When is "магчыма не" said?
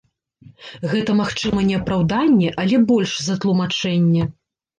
1.19-1.75